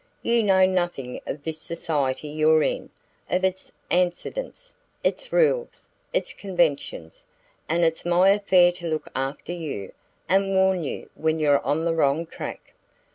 [0.23, 2.89] You know nothing of this society you're in;
[3.29, 7.27] of its antecedents, its rules, its conventions;
[7.69, 9.91] and it's my affair to look after you,
[10.27, 12.73] and warn you when you're on the wrong track."